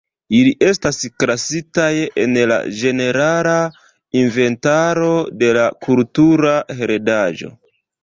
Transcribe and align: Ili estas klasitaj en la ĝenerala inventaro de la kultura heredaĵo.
Ili 0.35 0.51
estas 0.67 1.01
klasitaj 1.23 1.89
en 2.23 2.33
la 2.53 2.57
ĝenerala 2.81 3.53
inventaro 4.25 5.15
de 5.45 5.55
la 5.63 5.71
kultura 5.89 6.59
heredaĵo. 6.83 7.57